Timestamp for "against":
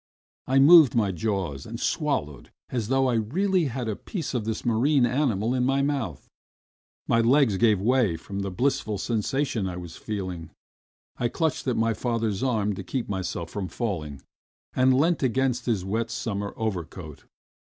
15.21-15.67